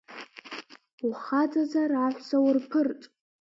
Ухаҵазар, 1.07 1.91
аҳәса 2.05 2.37
урԥырҵ! 2.45 3.01